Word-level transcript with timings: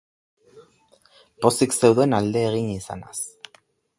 Pozik 1.45 1.77
zeuden 1.83 2.17
alde 2.21 2.43
egin 2.47 2.75
izanaz. 2.79 3.17